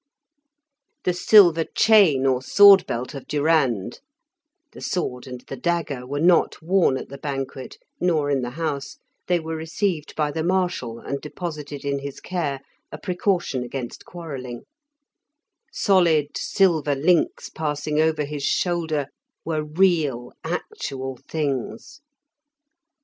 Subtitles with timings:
[1.03, 3.99] The silver chain or sword belt of Durand
[4.71, 8.97] (the sword and the dagger were not worn at the banquet, nor in the house,
[9.27, 12.61] they were received by the marshal, and deposited in his care,
[12.91, 14.63] a precaution against quarrelling),
[15.71, 19.05] solid silver links passing over his shoulder,
[19.45, 22.01] were real actual things.